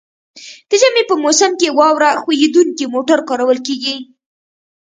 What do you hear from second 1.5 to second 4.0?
کې واوره ښوییدونکي موټر کارول کیږي